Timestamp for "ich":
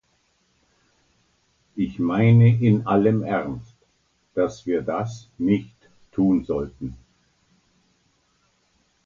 1.75-1.99